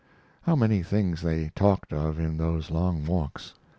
How 0.41 0.55
many 0.55 0.81
things 0.81 1.21
they 1.21 1.49
talked 1.49 1.93
of 1.93 2.17
in 2.17 2.37
those 2.37 2.71
long 2.71 3.05
walks! 3.05 3.53